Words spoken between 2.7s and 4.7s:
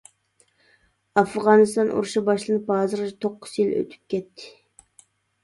ھازىرغىچە توققۇز يىل ئۆتۈپ كەتتى.